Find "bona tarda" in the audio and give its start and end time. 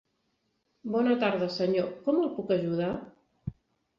0.93-1.49